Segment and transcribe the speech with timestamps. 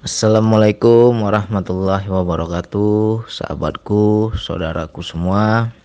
[0.00, 5.76] Assalamualaikum warahmatullahi wabarakatuh Sahabatku, saudaraku semua.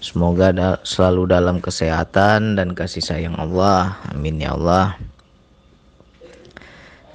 [0.00, 4.00] Semoga da selalu dalam kesehatan dan kasih sayang Allah.
[4.08, 4.96] Amin ya Allah.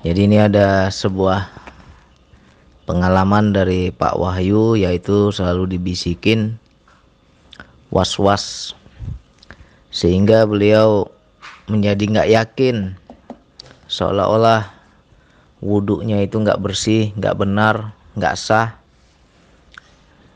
[0.05, 1.49] Jadi ini ada sebuah
[2.85, 6.61] pengalaman dari Pak Wahyu Yaitu selalu dibisikin
[7.89, 8.77] was-was.
[9.89, 11.09] Sehingga beliau
[11.65, 12.93] menjadi nggak yakin
[13.89, 14.82] seolah-olah
[15.63, 18.75] wudhunya itu nggak bersih, nggak benar, nggak sah,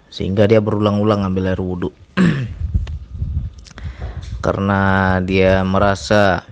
[0.08, 1.92] sehingga dia berulang-ulang ambil air wudhu.
[4.46, 6.48] Karena dia merasa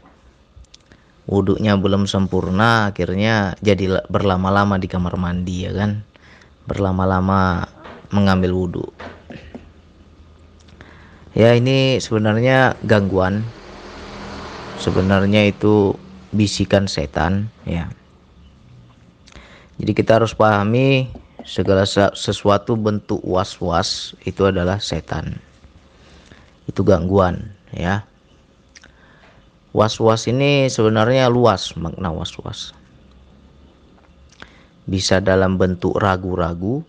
[1.23, 6.03] wudhunya belum sempurna, akhirnya jadi berlama-lama di kamar mandi ya kan,
[6.67, 7.71] berlama-lama
[8.11, 8.85] mengambil wudhu.
[11.31, 13.43] Ya ini sebenarnya gangguan,
[14.83, 15.95] sebenarnya itu
[16.35, 17.87] bisikan setan ya
[19.75, 21.11] jadi kita harus pahami
[21.43, 21.83] segala
[22.15, 25.37] sesuatu bentuk was-was itu adalah setan.
[26.65, 28.07] Itu gangguan ya.
[29.75, 32.71] Was-was ini sebenarnya luas makna was-was.
[34.87, 36.87] Bisa dalam bentuk ragu-ragu,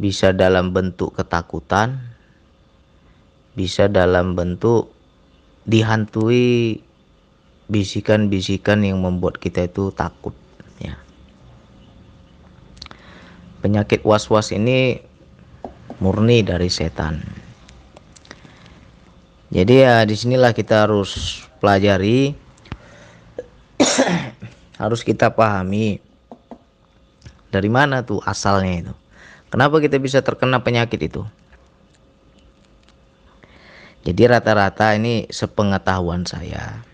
[0.00, 2.00] bisa dalam bentuk ketakutan,
[3.52, 4.88] bisa dalam bentuk
[5.68, 6.80] dihantui
[7.68, 10.32] bisikan-bisikan yang membuat kita itu takut
[10.80, 10.96] ya
[13.58, 15.02] penyakit was-was ini
[15.98, 17.20] murni dari setan.
[19.48, 22.36] Jadi ya di sinilah kita harus pelajari,
[24.82, 25.98] harus kita pahami
[27.48, 28.94] dari mana tuh asalnya itu.
[29.48, 31.24] Kenapa kita bisa terkena penyakit itu?
[34.04, 36.84] Jadi rata-rata ini sepengetahuan saya.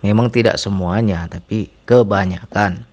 [0.00, 2.88] Memang tidak semuanya, tapi kebanyakan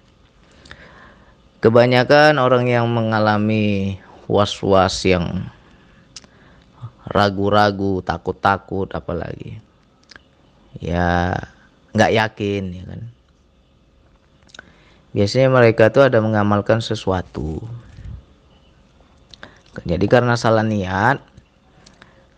[1.66, 3.98] Kebanyakan orang yang mengalami
[4.30, 5.50] was-was yang
[7.10, 9.58] ragu-ragu, takut-takut apalagi.
[10.78, 11.34] Ya
[11.90, 13.02] nggak yakin ya kan.
[15.10, 17.58] Biasanya mereka tuh ada mengamalkan sesuatu.
[19.82, 21.18] Jadi karena salah niat,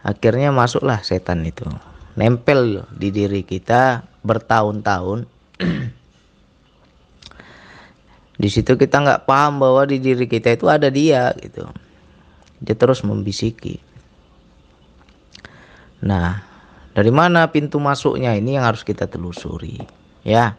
[0.01, 1.69] akhirnya masuklah setan itu.
[2.17, 5.29] Nempel di diri kita bertahun-tahun
[8.39, 11.67] di situ kita nggak paham bahwa di diri kita itu ada dia gitu.
[12.63, 13.83] Dia terus membisiki.
[16.07, 16.47] Nah
[16.95, 18.39] dari mana pintu masuknya?
[18.39, 19.83] Ini yang harus kita telusuri
[20.23, 20.55] ya.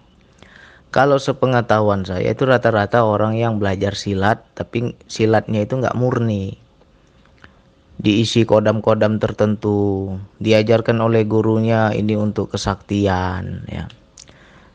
[0.92, 6.60] Kalau sepengetahuan saya itu rata-rata orang yang belajar silat tapi silatnya itu nggak murni.
[8.00, 13.88] Diisi kodam-kodam tertentu diajarkan oleh gurunya ini untuk kesaktian ya.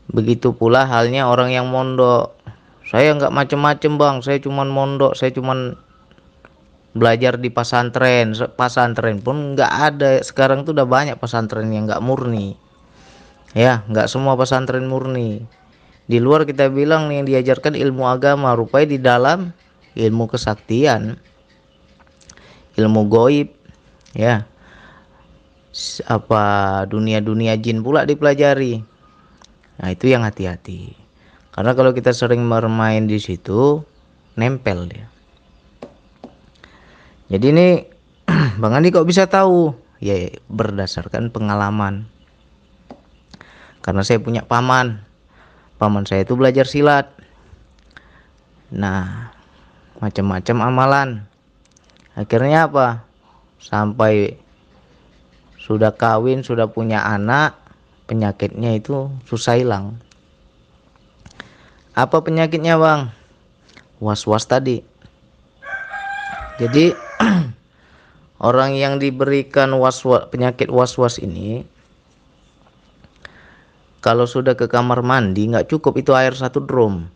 [0.09, 2.37] Begitu pula halnya orang yang mondok
[2.85, 4.15] saya nggak macem-macem bang.
[4.21, 5.73] Saya cuman mondok saya cuman
[6.93, 8.37] belajar di pesantren.
[8.53, 10.21] Pesantren pun nggak ada.
[10.21, 12.53] Sekarang tuh udah banyak pesantren yang nggak murni.
[13.57, 15.41] Ya nggak semua pesantren murni.
[16.05, 19.49] Di luar kita bilang yang diajarkan ilmu agama rupanya di dalam
[19.97, 21.17] ilmu kesaktian
[22.77, 23.49] ilmu goib
[24.13, 24.45] ya.
[26.05, 28.79] Apa dunia-dunia jin pula dipelajari.
[29.75, 31.04] Nah itu yang hati-hati
[31.55, 33.79] karena kalau kita sering bermain di situ,
[34.35, 35.07] nempel dia.
[37.31, 37.67] Jadi ini
[38.61, 39.71] Bang Andi kok bisa tahu?
[40.03, 42.11] Ya berdasarkan pengalaman.
[43.79, 44.99] Karena saya punya paman.
[45.79, 47.07] Paman saya itu belajar silat.
[48.75, 49.31] Nah,
[50.03, 51.09] macam-macam amalan.
[52.19, 53.07] Akhirnya apa?
[53.63, 54.35] Sampai
[55.55, 57.55] sudah kawin, sudah punya anak,
[58.11, 60.03] penyakitnya itu susah hilang.
[61.95, 63.07] Apa penyakitnya bang?
[64.03, 64.83] Was-was tadi.
[66.59, 66.91] Jadi
[68.51, 71.63] orang yang diberikan was-was penyakit was-was ini
[74.03, 77.07] kalau sudah ke kamar mandi nggak cukup itu air satu drum.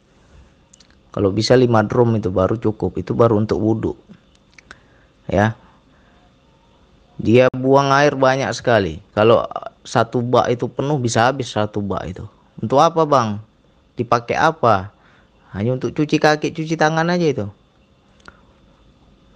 [1.12, 4.00] Kalau bisa lima drum itu baru cukup itu baru untuk wudhu.
[5.28, 5.60] Ya.
[7.20, 9.04] Dia buang air banyak sekali.
[9.12, 9.44] Kalau
[9.84, 12.24] satu bak itu penuh bisa habis satu bak itu.
[12.64, 13.49] Untuk apa bang
[14.00, 14.96] dipakai apa?
[15.52, 17.48] Hanya untuk cuci kaki cuci tangan aja itu.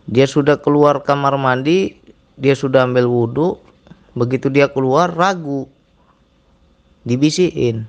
[0.07, 1.99] Dia sudah keluar kamar mandi
[2.39, 3.57] dia sudah ambil wudhu
[4.13, 5.67] begitu dia keluar ragu.
[7.03, 7.83] Dibisiin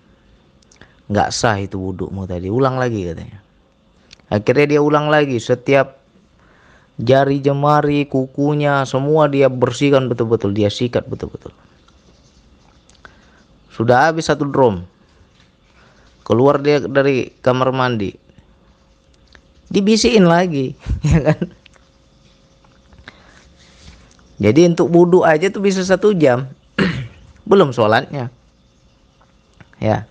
[1.06, 3.38] nggak sah itu wudhumu tadi ulang lagi katanya.
[4.32, 6.00] Akhirnya dia ulang lagi setiap
[6.96, 11.52] jari jemari kukunya semua dia bersihkan betul-betul dia sikat betul-betul.
[13.74, 14.86] Sudah habis satu drum
[16.24, 18.16] keluar dia dari kamar mandi.
[19.68, 20.72] Dibisiin lagi
[21.08, 21.40] ya kan?
[24.42, 26.50] Jadi untuk wudhu aja tuh bisa satu jam.
[27.48, 28.32] Belum sholatnya.
[29.78, 30.08] Ya.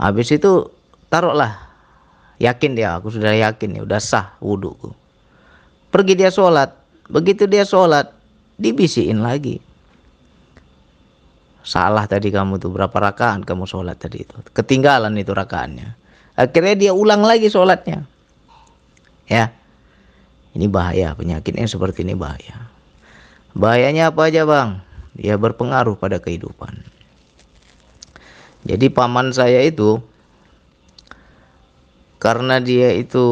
[0.00, 0.72] Habis itu
[1.12, 1.66] taruhlah.
[2.36, 4.92] Yakin dia aku sudah yakin ya udah sah wudhuku.
[5.92, 6.72] Pergi dia sholat.
[7.08, 8.12] Begitu dia sholat
[8.60, 9.60] dibisiin lagi
[11.66, 14.38] salah tadi kamu tuh berapa rakaat kamu sholat tadi itu?
[14.54, 15.98] Ketinggalan itu rakaatnya.
[16.38, 18.06] Akhirnya dia ulang lagi sholatnya.
[19.26, 19.50] Ya.
[20.54, 22.70] Ini bahaya penyakitnya seperti ini bahaya.
[23.52, 24.80] Bahayanya apa aja bang?
[25.18, 26.80] Dia berpengaruh pada kehidupan.
[28.64, 30.00] Jadi paman saya itu
[32.16, 33.24] karena dia itu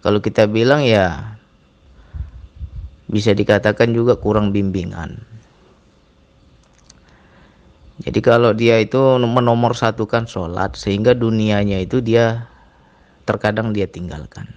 [0.00, 1.38] kalau kita bilang ya
[3.10, 5.29] bisa dikatakan juga kurang bimbingan.
[8.00, 12.48] Jadi kalau dia itu menomor satukan sholat sehingga dunianya itu dia
[13.28, 14.48] terkadang dia tinggalkan.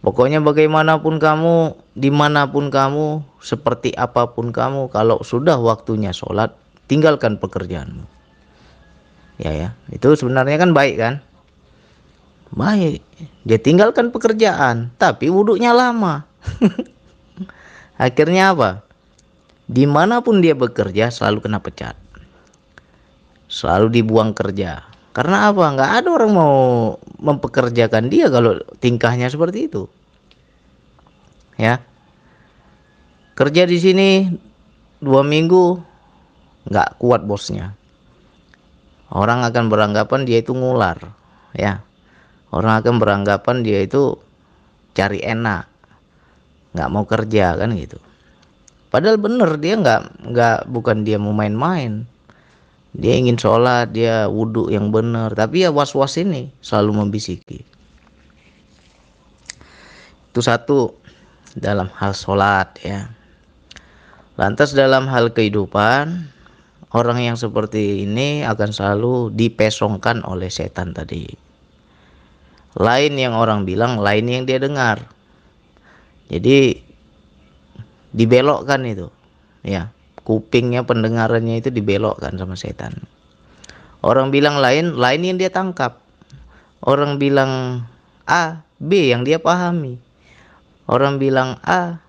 [0.00, 6.56] Pokoknya bagaimanapun kamu, di mana pun kamu, seperti apa pun kamu, kalau sudah waktunya sholat,
[6.88, 8.08] tinggalkan pekerjaanmu.
[9.36, 9.68] Ya ya.
[9.92, 11.14] Itu sebenarnya kan baik kan?
[12.54, 13.04] Baik.
[13.44, 16.24] Dia tinggalkan pekerjaan tapi wudhunya lama.
[18.00, 18.89] Akhirnya apa
[19.70, 21.94] di mana pun dia bekerja selalu kena pecat.
[23.46, 24.82] Selalu dibuang kerja.
[25.14, 25.62] Karena apa?
[25.62, 26.54] Nggak ada orang mau
[27.22, 29.86] mempekerjakan dia kalau tingkahnya seperti itu.
[31.54, 31.78] Ya.
[33.38, 34.08] Kerja di sini
[34.98, 35.78] dua minggu
[36.66, 37.78] nggak kuat bosnya.
[39.10, 40.98] Orang akan beranggapan dia itu ngular.
[41.54, 41.86] Ya.
[42.50, 44.18] Orang akan beranggapan dia itu
[44.98, 45.70] cari enak.
[46.74, 48.09] Nggak mau kerja kan gitu
[48.90, 52.04] padahal bener dia nggak nggak bukan dia mau main-main
[52.92, 57.62] dia ingin sholat dia wudhu yang benar tapi ya was-was ini selalu membisiki
[60.30, 60.94] itu satu
[61.54, 63.10] dalam hal sholat ya
[64.34, 66.30] lantas dalam hal kehidupan
[66.90, 71.26] orang yang seperti ini akan selalu dipesongkan oleh setan tadi.
[72.78, 75.06] Lain yang orang bilang, lain yang dia dengar.
[76.30, 76.78] Jadi
[78.14, 79.08] dibelokkan itu.
[79.60, 79.92] Ya,
[80.24, 83.04] kupingnya pendengarannya itu dibelokkan sama setan.
[84.00, 86.00] Orang bilang lain, lain yang dia tangkap.
[86.80, 87.84] Orang bilang
[88.24, 90.00] A, B yang dia pahami.
[90.88, 92.00] Orang bilang A,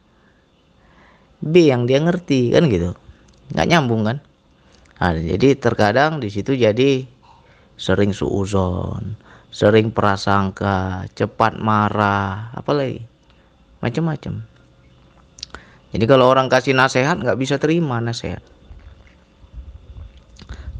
[1.43, 2.95] B yang dia ngerti kan gitu.
[3.51, 4.17] Nggak nyambung kan?
[5.01, 7.03] Nah, jadi terkadang di situ jadi
[7.75, 9.17] sering suuzon,
[9.49, 13.01] sering prasangka, cepat marah, apalagi
[13.81, 14.50] macam-macam.
[15.91, 18.43] Jadi kalau orang kasih nasihat nggak bisa terima nasihat.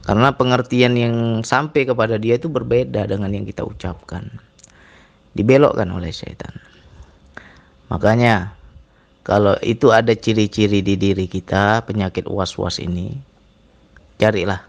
[0.02, 1.16] Karena pengertian yang
[1.46, 4.28] sampai kepada dia itu berbeda dengan yang kita ucapkan.
[5.38, 6.58] Dibelokkan oleh setan.
[7.92, 8.56] Makanya
[9.22, 13.14] kalau itu ada ciri-ciri di diri kita penyakit was-was ini
[14.18, 14.62] carilah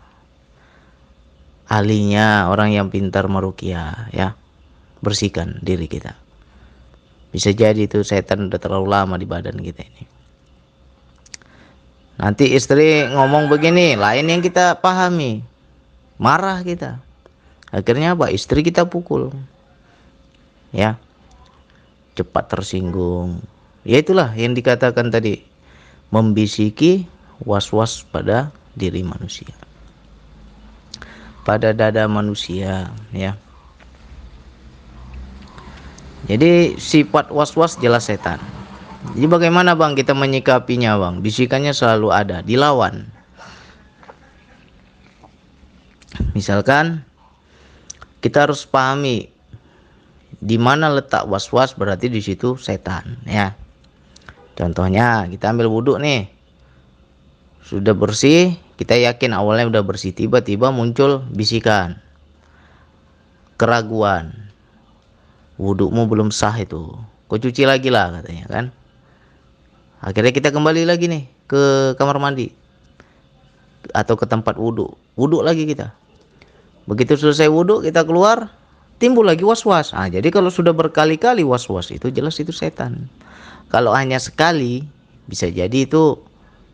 [1.73, 4.37] ahlinya orang yang pintar merukia ya
[5.00, 6.12] bersihkan diri kita
[7.33, 10.05] bisa jadi itu setan udah terlalu lama di badan kita ini
[12.23, 15.43] nanti istri ngomong begini lain yang kita pahami.
[16.23, 17.03] Marah kita.
[17.75, 18.31] Akhirnya apa?
[18.31, 19.35] Istri kita pukul.
[20.70, 21.03] Ya.
[22.15, 23.43] Cepat tersinggung.
[23.82, 25.43] Ya itulah yang dikatakan tadi.
[26.15, 27.11] Membisiki
[27.43, 29.51] was-was pada diri manusia.
[31.43, 33.35] Pada dada manusia ya.
[36.31, 38.39] Jadi sifat was-was jelas setan
[39.03, 41.19] jadi bagaimana bang kita menyikapinya bang?
[41.19, 43.03] Bisikannya selalu ada dilawan.
[46.39, 47.03] Misalkan
[48.23, 49.27] kita harus pahami
[50.39, 53.59] di mana letak was-was berarti di situ setan ya.
[54.55, 56.31] Contohnya kita ambil wudhu nih.
[57.67, 61.99] Sudah bersih kita yakin awalnya udah bersih tiba-tiba muncul bisikan.
[63.59, 64.47] Keraguan.
[65.59, 66.94] Wudukmu belum sah itu.
[67.27, 68.67] Kau cuci lagi lah katanya kan
[70.03, 72.51] akhirnya kita kembali lagi nih ke kamar mandi
[73.94, 75.94] atau ke tempat wudhu wudhu lagi kita
[76.91, 78.51] begitu selesai wudhu kita keluar
[78.99, 83.06] timbul lagi was-was ah jadi kalau sudah berkali-kali was-was itu jelas itu setan
[83.71, 84.85] kalau hanya sekali
[85.31, 86.19] bisa jadi itu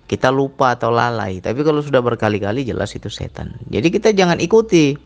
[0.08, 1.38] kita lupa atau lalai.
[1.38, 3.60] Tapi kalau sudah berkali-kali jelas itu setan.
[3.68, 4.96] Jadi kita jangan ikuti.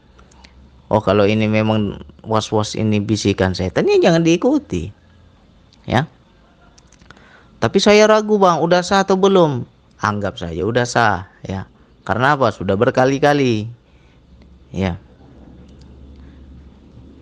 [0.88, 4.94] Oh kalau ini memang was-was ini bisikan setan ya jangan diikuti.
[5.84, 6.06] Ya.
[7.62, 9.62] Tapi saya ragu bang, udah sah atau belum?
[10.02, 11.70] Anggap saja udah sah ya.
[12.02, 12.50] Karena apa?
[12.50, 13.70] Sudah berkali-kali.
[14.74, 14.98] Ya.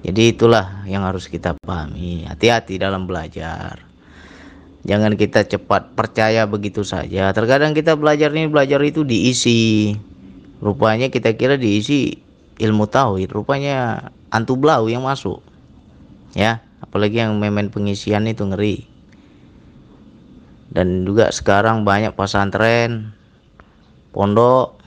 [0.01, 2.25] Jadi itulah yang harus kita pahami.
[2.25, 3.85] Hati-hati dalam belajar.
[4.89, 7.37] Jangan kita cepat percaya begitu saja.
[7.37, 9.93] Terkadang kita belajar ini belajar itu diisi.
[10.65, 12.17] Rupanya kita kira diisi
[12.57, 15.45] ilmu tauhid, rupanya antu blau yang masuk.
[16.33, 18.90] Ya, apalagi yang memen pengisian itu ngeri.
[20.71, 23.11] Dan juga sekarang banyak pesantren,
[24.15, 24.79] pondok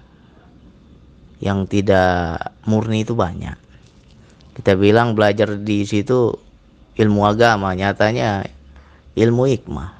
[1.44, 3.60] yang tidak murni itu banyak.
[4.56, 6.32] Kita bilang belajar di situ
[6.96, 8.48] ilmu agama, nyatanya
[9.20, 9.92] ilmu hikmah,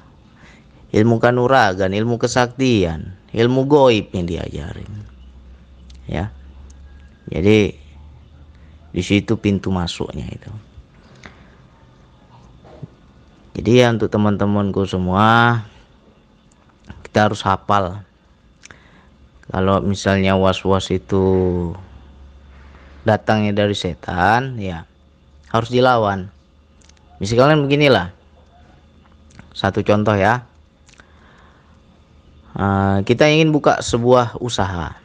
[0.96, 4.92] ilmu kanuragan, ilmu kesaktian, ilmu goib yang diajarin.
[6.08, 6.32] Ya.
[7.28, 7.76] Jadi
[8.94, 10.52] di situ pintu masuknya itu.
[13.54, 15.62] Jadi ya untuk teman-temanku semua
[17.14, 18.02] kita harus hafal.
[19.46, 21.22] Kalau misalnya was-was itu
[23.06, 24.82] datangnya dari setan, ya
[25.46, 26.26] harus dilawan.
[27.22, 28.10] Misalnya beginilah,
[29.54, 30.42] satu contoh ya.
[32.58, 34.98] Uh, kita ingin buka sebuah usaha.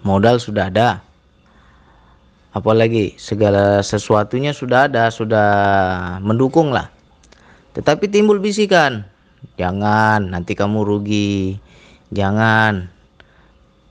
[0.00, 1.04] Modal sudah ada.
[2.56, 5.50] Apalagi segala sesuatunya sudah ada, sudah
[6.24, 6.88] mendukung lah.
[7.76, 9.12] Tetapi timbul bisikan,
[9.56, 11.58] jangan nanti kamu rugi.
[12.14, 12.90] Jangan.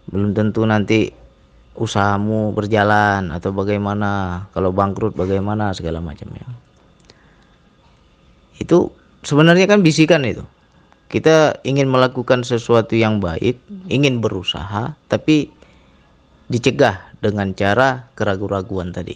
[0.08, 1.12] Belum tentu nanti
[1.74, 6.46] usahamu berjalan atau bagaimana, kalau bangkrut bagaimana segala macamnya
[8.64, 8.88] itu
[9.28, 10.44] sebenarnya kan bisikan itu.
[11.12, 15.54] Kita ingin melakukan sesuatu yang baik ingin berusaha tapi
[16.50, 19.14] dicegah dengan cara keraguan-raguan tadi.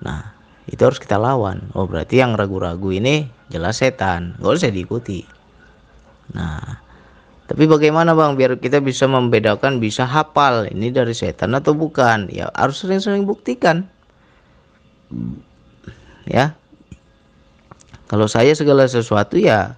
[0.00, 0.32] Nah
[0.64, 1.68] itu harus kita lawan.
[1.76, 5.24] Oh berarti yang ragu-ragu ini jelas setan nggak usah diikuti
[6.32, 6.80] nah
[7.48, 12.52] tapi bagaimana bang biar kita bisa membedakan bisa hafal ini dari setan atau bukan ya
[12.52, 13.88] harus sering-sering buktikan
[16.28, 16.52] ya
[18.08, 19.76] kalau saya segala sesuatu ya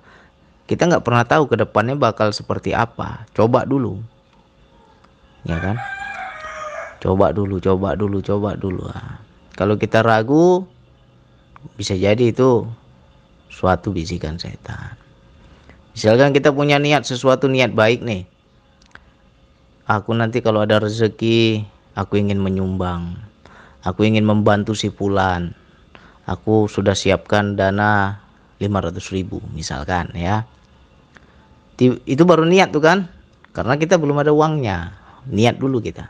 [0.71, 3.27] kita nggak pernah tahu ke depannya bakal seperti apa.
[3.35, 3.99] Coba dulu.
[5.43, 5.83] Ya kan?
[7.03, 8.87] Coba dulu, coba dulu, coba dulu.
[8.87, 9.19] Nah,
[9.59, 10.62] kalau kita ragu
[11.75, 12.71] bisa jadi itu
[13.61, 14.97] suatu bisikan setan.
[15.93, 18.25] Misalkan kita punya niat sesuatu niat baik nih.
[19.85, 23.21] Aku nanti kalau ada rezeki, aku ingin menyumbang.
[23.85, 25.61] Aku ingin membantu si fulan
[26.31, 28.23] aku sudah siapkan dana
[28.62, 30.47] 500 ribu misalkan ya
[31.81, 33.11] itu baru niat tuh kan
[33.50, 34.95] karena kita belum ada uangnya
[35.26, 36.07] niat dulu kita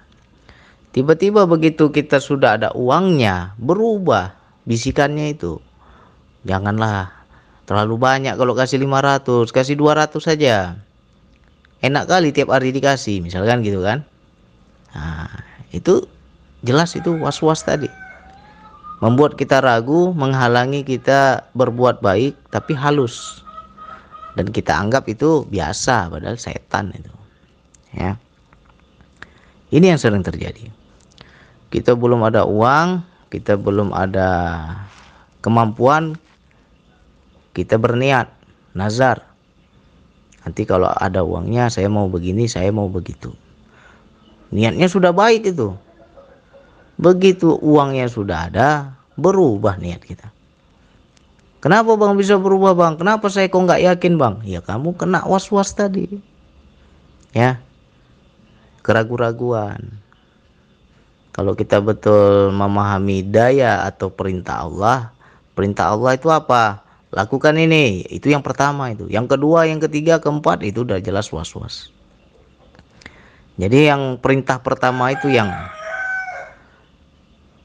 [0.93, 4.37] tiba-tiba begitu kita sudah ada uangnya berubah
[4.69, 5.57] bisikannya itu
[6.45, 7.20] janganlah
[7.71, 10.75] terlalu banyak kalau kasih 500 kasih 200 saja
[11.87, 14.03] enak kali tiap hari dikasih misalkan gitu kan
[14.91, 15.31] nah
[15.71, 16.03] itu
[16.67, 17.87] jelas itu was-was tadi
[19.01, 23.43] membuat kita ragu, menghalangi kita berbuat baik, tapi halus.
[24.37, 27.13] Dan kita anggap itu biasa, padahal setan itu.
[27.97, 28.15] Ya.
[29.75, 30.71] Ini yang sering terjadi.
[31.73, 34.29] Kita belum ada uang, kita belum ada
[35.43, 36.15] kemampuan,
[37.57, 38.31] kita berniat,
[38.77, 39.27] nazar.
[40.47, 43.35] Nanti kalau ada uangnya, saya mau begini, saya mau begitu.
[44.51, 45.77] Niatnya sudah baik itu,
[47.01, 50.29] Begitu uangnya sudah ada, berubah niat kita.
[51.65, 53.01] Kenapa bang bisa berubah bang?
[53.01, 54.35] Kenapa saya kok nggak yakin bang?
[54.45, 56.21] Ya kamu kena was-was tadi.
[57.33, 57.57] Ya,
[58.85, 59.97] keraguan-raguan.
[61.33, 65.09] Kalau kita betul memahami daya atau perintah Allah,
[65.57, 66.85] perintah Allah itu apa?
[67.11, 69.11] Lakukan ini, itu yang pertama itu.
[69.11, 71.91] Yang kedua, yang ketiga, keempat itu udah jelas was-was.
[73.59, 75.51] Jadi yang perintah pertama itu yang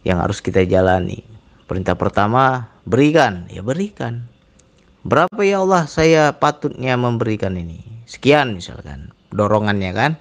[0.02, 1.22] yang harus kita jalani.
[1.70, 4.26] Perintah pertama, berikan, ya berikan.
[5.06, 7.82] Berapa ya Allah saya patutnya memberikan ini?
[8.10, 10.12] Sekian misalkan, dorongannya kan?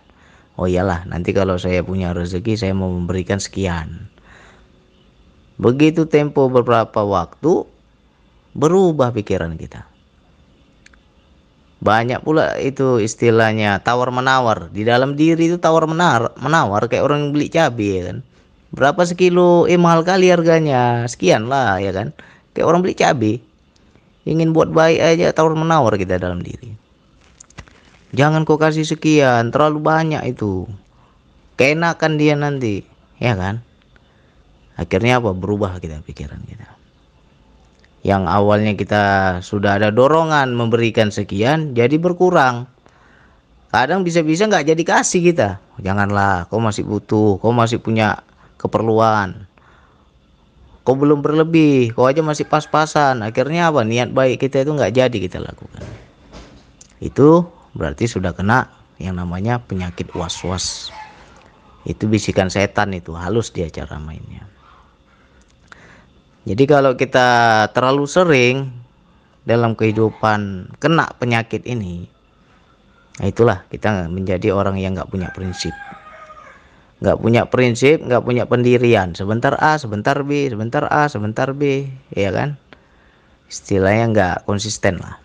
[0.61, 4.12] Oh iyalah, nanti kalau saya punya rezeki saya mau memberikan sekian.
[5.59, 7.66] Begitu tempo beberapa waktu
[8.54, 9.84] berubah pikiran kita.
[11.84, 14.73] Banyak pula itu istilahnya tawar menawar.
[14.73, 18.18] Di dalam diri itu tawar menawar, menawar kayak orang beli cabai ya kan?
[18.73, 21.04] Berapa sekilo eh mahal kali harganya?
[21.04, 22.16] Sekian lah ya kan?
[22.56, 23.34] Kayak orang beli cabai.
[24.25, 26.73] Ingin buat baik aja tawar menawar kita dalam diri.
[28.16, 30.64] Jangan kau kasih sekian terlalu banyak itu.
[31.61, 32.87] Keenakan dia nanti
[33.20, 33.61] ya kan?
[34.80, 35.37] Akhirnya apa?
[35.37, 36.83] Berubah kita pikiran kita
[38.04, 39.04] yang awalnya kita
[39.40, 42.68] sudah ada dorongan memberikan sekian jadi berkurang.
[43.73, 45.58] Kadang bisa-bisa nggak jadi kasih kita.
[45.80, 48.20] Janganlah kau masih butuh kau masih punya
[48.61, 49.49] keperluan.
[50.84, 53.25] Kau belum berlebih kau aja masih pas-pasan.
[53.25, 53.82] Akhirnya apa?
[53.88, 55.82] Niat baik kita itu nggak jadi kita lakukan.
[57.00, 58.68] Itu berarti sudah kena
[59.00, 60.92] yang namanya penyakit was-was.
[61.88, 64.44] Itu bisikan setan itu halus dia cara mainnya
[66.44, 67.28] jadi kalau kita
[67.72, 68.56] terlalu sering
[69.44, 72.14] dalam kehidupan kena penyakit ini
[73.14, 75.70] Nah, itulah kita menjadi orang yang nggak punya prinsip.
[76.98, 79.14] Nggak punya prinsip, nggak punya pendirian.
[79.14, 82.58] Sebentar A, sebentar B, sebentar A, sebentar B, ya kan?
[83.46, 85.22] Istilahnya nggak konsisten lah.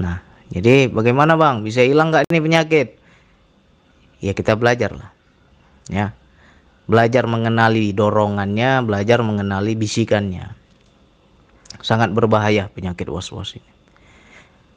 [0.00, 1.60] Nah, jadi bagaimana bang?
[1.60, 2.88] Bisa hilang nggak ini penyakit?
[4.24, 5.12] Ya kita belajar lah,
[5.92, 6.16] ya.
[6.90, 10.58] Belajar mengenali dorongannya, belajar mengenali bisikannya.
[11.86, 13.70] Sangat berbahaya penyakit was-was ini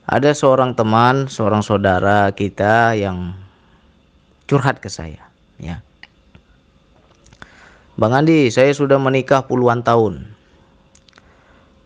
[0.03, 3.39] ada seorang teman, seorang saudara kita yang
[4.51, 5.79] curhat ke saya, ya.
[7.95, 10.27] Bang Andi, saya sudah menikah puluhan tahun.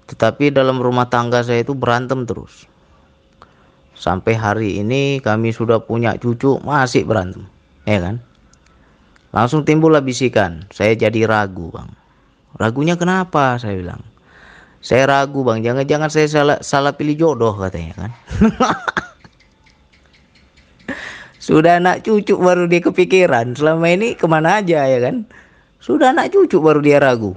[0.07, 2.63] Tetapi dalam rumah tangga saya itu berantem terus.
[3.91, 7.45] Sampai hari ini kami sudah punya cucu masih berantem,
[7.83, 8.23] ya kan?
[9.37, 11.93] Langsung timbullah bisikan, saya jadi ragu, Bang.
[12.57, 13.61] Ragunya kenapa?
[13.61, 14.01] Saya bilang
[14.77, 18.11] saya ragu bang, jangan-jangan saya salah, salah pilih jodoh katanya kan.
[21.47, 23.55] Sudah anak cucu baru dia kepikiran.
[23.55, 25.25] Selama ini ke mana aja ya kan?
[25.79, 27.33] Sudah anak cucu baru dia ragu.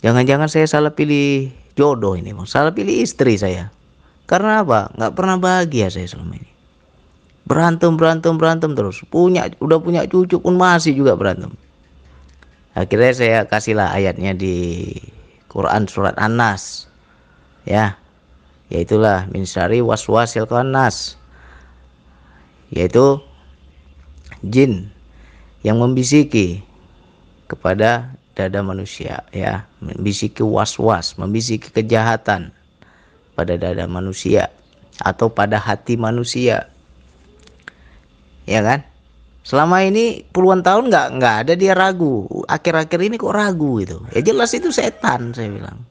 [0.00, 2.48] Jangan-jangan saya salah pilih jodoh ini bang.
[2.48, 3.74] Salah pilih istri saya.
[4.24, 4.88] Karena apa?
[4.96, 6.53] Nggak pernah bahagia saya selama ini.
[7.44, 9.04] Berantem, berantem, berantem terus.
[9.12, 11.52] Punya, udah punya cucu pun masih juga berantem.
[12.72, 14.90] Akhirnya saya kasihlah ayatnya di
[15.46, 16.90] Quran surat An-Nas
[17.64, 17.96] ya
[18.68, 21.16] yaitulah min syari waswasil khanas
[22.72, 23.20] yaitu
[24.44, 24.92] jin
[25.64, 26.60] yang membisiki
[27.48, 32.52] kepada dada manusia ya membisiki was-was membisiki kejahatan
[33.38, 34.50] pada dada manusia
[35.02, 36.68] atau pada hati manusia
[38.44, 38.84] ya kan?
[39.44, 42.24] Selama ini puluhan tahun nggak nggak ada dia ragu.
[42.48, 44.00] Akhir-akhir ini kok ragu gitu.
[44.16, 45.84] Ya jelas itu setan saya bilang.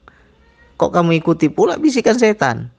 [0.81, 2.73] Kok kamu ikuti pula bisikan setan?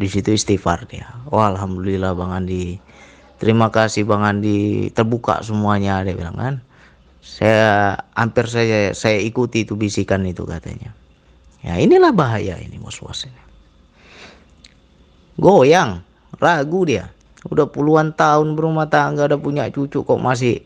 [0.00, 1.04] Di situ istighfar dia.
[1.28, 2.80] Wah alhamdulillah bang Andi.
[3.36, 4.88] Terima kasih bang Andi.
[4.88, 6.54] Terbuka semuanya dia bilang kan.
[7.20, 10.96] Saya hampir saya saya ikuti itu bisikan itu katanya.
[11.60, 13.44] Ya inilah bahaya ini was-was ini
[15.38, 16.02] goyang
[16.38, 17.10] ragu dia
[17.48, 20.64] udah puluhan tahun berumah tangga udah punya cucu kok masih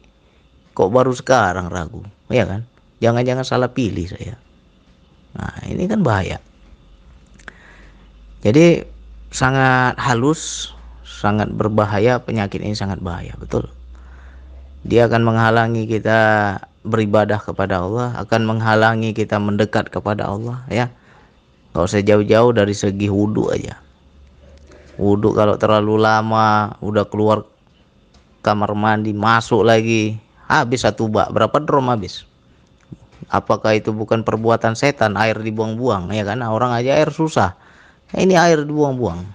[0.75, 2.07] kok baru sekarang ragu?
[2.31, 2.63] Ya kan?
[3.03, 4.39] Jangan-jangan salah pilih saya.
[5.35, 6.39] Nah ini kan bahaya.
[8.47, 8.87] Jadi
[9.35, 13.67] sangat halus sangat berbahaya penyakit ini sangat bahaya betul.
[14.87, 16.19] Dia akan menghalangi kita
[16.87, 20.87] beribadah kepada Allah akan menghalangi kita mendekat kepada Allah ya.
[21.75, 23.88] Nggak usah jauh-jauh dari segi wudhu aja
[24.99, 27.47] wudhu kalau terlalu lama udah keluar
[28.43, 30.19] kamar mandi masuk lagi.
[30.49, 32.25] Habis satu bak berapa drum habis?
[33.29, 36.09] Apakah itu bukan perbuatan setan air dibuang-buang?
[36.17, 37.55] Ya kan orang aja air susah.
[38.17, 39.29] Ini air dibuang-buang.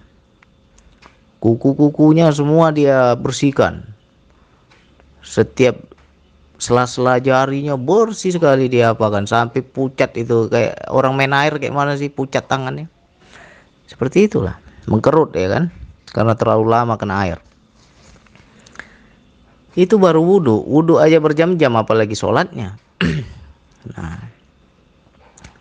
[1.38, 3.86] Kuku-kukunya semua dia bersihkan.
[5.21, 5.78] Setiap
[6.58, 9.30] sela-sela jarinya bersih sekali dia apakan.
[9.30, 12.89] Sampai pucat itu kayak orang main air kayak mana sih pucat tangannya.
[13.86, 15.63] Seperti itulah mengkerut ya kan?
[16.13, 17.39] Karena terlalu lama kena air.
[19.74, 22.78] Itu baru wudhu wudhu aja berjam-jam apalagi sholatnya.
[23.84, 24.15] Nah.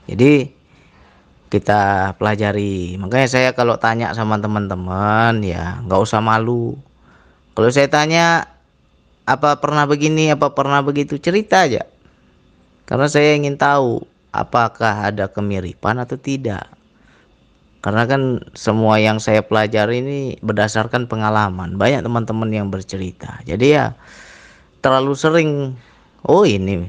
[0.07, 0.47] Jadi
[1.51, 2.95] kita pelajari.
[2.95, 6.79] Makanya saya kalau tanya sama teman-teman ya nggak usah malu.
[7.59, 8.47] Kalau saya tanya
[9.27, 11.19] apa pernah begini apa pernah begitu?
[11.19, 11.83] Cerita aja.
[12.87, 16.71] Karena saya ingin tahu apakah ada kemiripan atau tidak
[17.83, 21.75] karena kan semua yang saya pelajari ini berdasarkan pengalaman.
[21.75, 23.43] Banyak teman-teman yang bercerita.
[23.43, 23.99] Jadi ya
[24.79, 25.51] terlalu sering
[26.23, 26.87] oh ini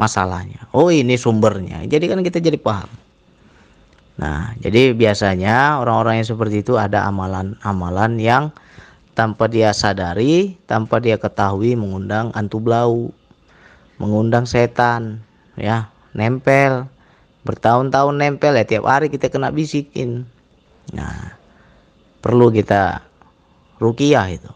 [0.00, 1.84] masalahnya oh ini sumbernya.
[1.84, 2.88] Jadi kan kita jadi paham.
[4.16, 8.44] Nah jadi biasanya orang-orang yang seperti itu ada amalan-amalan yang
[9.12, 13.12] tanpa dia sadari tanpa dia ketahui mengundang antu blau
[14.00, 15.20] mengundang setan
[15.60, 16.88] ya nempel
[17.42, 20.26] bertahun-tahun nempel ya tiap hari kita kena bisikin.
[20.94, 21.38] Nah
[22.22, 23.02] perlu kita
[23.82, 24.52] rukiah itu.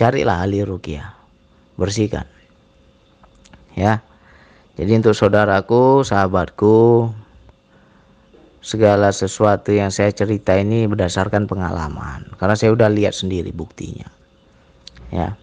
[0.00, 1.12] Carilah ahli rukiah.
[1.76, 2.24] Bersihkan.
[3.76, 4.00] Ya.
[4.80, 7.12] Jadi untuk saudaraku sahabatku
[8.64, 12.32] segala sesuatu yang saya cerita ini berdasarkan pengalaman.
[12.40, 14.08] Karena saya udah lihat sendiri buktinya.
[15.12, 15.36] Ya.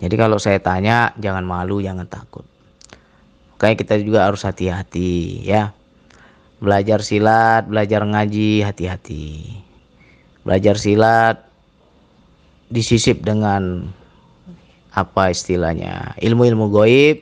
[0.00, 2.48] Jadi kalau saya tanya jangan malu jangan takut
[3.58, 5.70] Kayak kita juga harus hati-hati ya.
[6.58, 9.56] Belajar silat belajar ngaji hati-hati.
[10.42, 11.44] Belajar silat
[12.72, 13.88] disisip dengan
[14.94, 17.18] apa istilahnya ilmu-ilmu goib.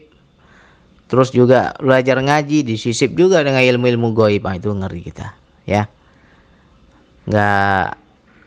[1.12, 4.42] Terus juga belajar ngaji disisip juga dengan ilmu-ilmu goib.
[4.48, 5.36] Ah, itu ngeri kita
[5.68, 5.84] ya.
[7.28, 8.00] Nggak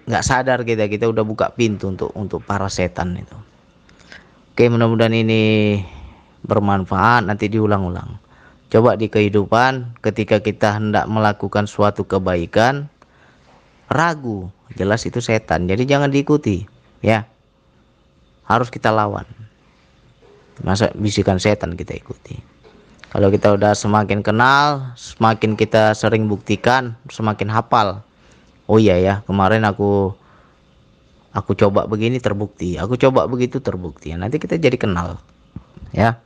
[0.05, 3.37] nggak sadar kita kita udah buka pintu untuk untuk para setan itu.
[4.55, 5.43] Oke mudah-mudahan ini
[6.45, 8.21] bermanfaat nanti diulang-ulang.
[8.73, 12.89] Coba di kehidupan ketika kita hendak melakukan suatu kebaikan
[13.87, 14.49] ragu.
[14.73, 16.65] Jelas itu setan jadi jangan diikuti
[17.05, 17.29] ya.
[18.49, 19.25] Harus kita lawan.
[20.65, 22.41] Masa bisikan setan kita ikuti.
[23.13, 28.01] Kalau kita udah semakin kenal semakin kita sering buktikan semakin hafal.
[28.65, 30.17] Oh iya ya kemarin aku
[31.31, 32.81] aku coba begini terbukti.
[32.81, 34.11] Aku coba begitu terbukti.
[34.17, 35.21] Nanti kita jadi kenal
[35.93, 36.17] ya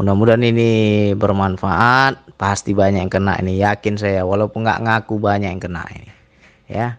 [0.00, 0.70] mudah-mudahan ini
[1.14, 2.34] bermanfaat.
[2.34, 3.62] Pasti banyak yang kena ini.
[3.62, 6.10] Yakin saya walaupun nggak ngaku banyak yang kena ini.
[6.66, 6.98] Ya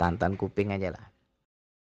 [0.00, 1.09] tantan kuping aja lah